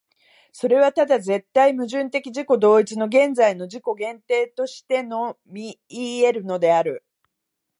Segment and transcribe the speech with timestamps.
[0.51, 7.05] それはただ絶対矛盾的自己同一の現在の自己限定としてのみいい得るのである。